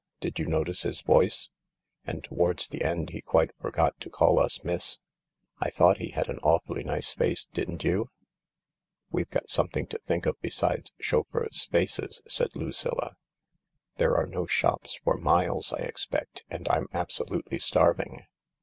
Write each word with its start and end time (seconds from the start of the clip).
Did 0.19 0.39
you 0.39 0.47
notice 0.47 0.81
his 0.81 1.01
voice? 1.01 1.51
And 2.07 2.23
towards 2.23 2.67
the 2.67 2.81
end 2.83 3.11
he 3.11 3.21
quite 3.21 3.55
forgot 3.61 3.99
to 3.99 4.09
call 4.09 4.39
us' 4.39 4.63
miss.' 4.63 4.97
I 5.59 5.69
thought 5.69 5.99
he 5.99 6.09
had 6.09 6.27
an 6.27 6.39
awfully 6.39 6.83
nice 6.83 7.13
face, 7.13 7.45
didn't 7.45 7.83
you?" 7.83 8.09
"We've 9.11 9.29
got 9.29 9.51
something 9.51 9.85
to 9.85 9.99
think 9.99 10.25
of 10.25 10.41
besides 10.41 10.91
chauffeurs' 10.99 11.65
faces," 11.65 12.23
said 12.27 12.55
Lucilla." 12.55 13.13
There 13.99 14.17
are 14.17 14.25
no 14.25 14.47
shops 14.47 14.95
for 15.03 15.17
miles, 15.17 15.71
I 15.71 15.81
expect, 15.81 16.45
and 16.49 16.67
I'm 16.67 16.87
absolutely 16.95 17.59
starving." 17.59 18.25